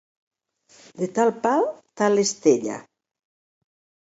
de 0.99 1.07
tal 1.15 1.29
pal 1.43 1.61
tal 1.97 2.15
estella 2.25 2.77